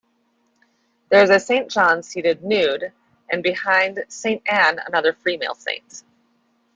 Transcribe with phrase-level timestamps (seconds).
[1.09, 2.91] There is a Saint John seated, nude,
[3.29, 6.01] and behind Saint Anne another female saint.